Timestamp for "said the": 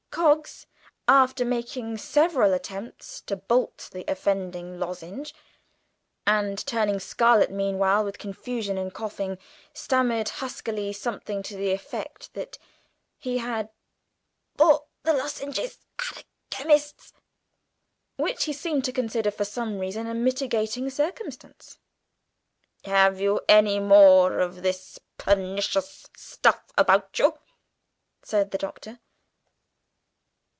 28.21-28.57